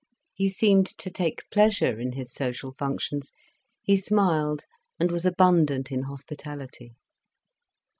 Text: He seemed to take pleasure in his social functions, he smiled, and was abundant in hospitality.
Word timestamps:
He 0.33 0.49
seemed 0.49 0.87
to 0.87 1.11
take 1.11 1.47
pleasure 1.51 1.99
in 1.99 2.13
his 2.13 2.33
social 2.33 2.73
functions, 2.73 3.31
he 3.83 3.97
smiled, 3.97 4.63
and 4.99 5.11
was 5.11 5.27
abundant 5.27 5.91
in 5.91 6.01
hospitality. 6.05 6.95